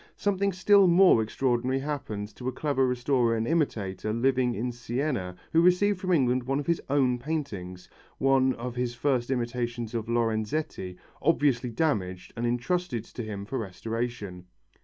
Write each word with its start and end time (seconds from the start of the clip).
Something 0.17 0.51
still 0.51 0.87
more 0.87 1.21
extraordinary 1.21 1.77
happened 1.77 2.35
to 2.35 2.47
a 2.47 2.51
clever 2.51 2.87
restorer 2.87 3.37
and 3.37 3.47
imitator 3.47 4.11
living 4.11 4.55
in 4.55 4.71
Siena 4.71 5.35
who 5.53 5.61
received 5.61 5.99
from 5.99 6.11
England 6.11 6.41
one 6.41 6.59
of 6.59 6.65
his 6.65 6.81
own 6.89 7.19
paintings 7.19 7.87
one 8.17 8.53
of 8.53 8.75
his 8.75 8.95
first 8.95 9.29
imitations 9.29 9.93
of 9.93 10.09
Lorenzetti 10.09 10.97
obviously 11.21 11.69
damaged 11.69 12.33
and 12.35 12.47
entrusted 12.47 13.03
to 13.03 13.21
him 13.21 13.45
for 13.45 13.59
restoration. 13.59 14.47